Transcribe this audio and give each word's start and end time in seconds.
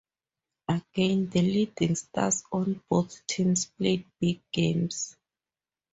Again, 0.67 1.29
the 1.29 1.43
leading 1.43 1.93
stars 1.93 2.43
on 2.51 2.81
both 2.89 3.23
teams 3.27 3.67
played 3.67 4.07
big 4.19 4.41
games. 4.51 5.15